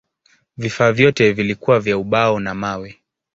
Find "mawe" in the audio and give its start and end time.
2.55-2.99